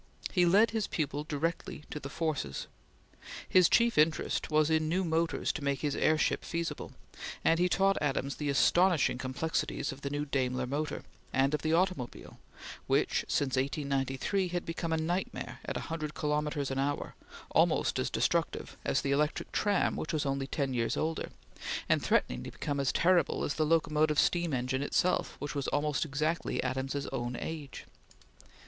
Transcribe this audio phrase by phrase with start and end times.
[0.31, 2.65] He led his pupil directly to the forces.
[3.47, 6.93] His chief interest was in new motors to make his airship feasible,
[7.45, 11.73] and he taught Adams the astonishing complexities of the new Daimler motor, and of the
[11.73, 12.39] automobile,
[12.87, 17.13] which, since 1893, had become a nightmare at a hundred kilometres an hour,
[17.51, 21.29] almost as destructive as the electric tram which was only ten years older;
[21.87, 26.05] and threatening to become as terrible as the locomotive steam engine itself, which was almost
[26.05, 27.85] exactly Adams's own age.